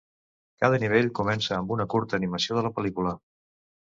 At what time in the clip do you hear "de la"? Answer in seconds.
2.61-2.75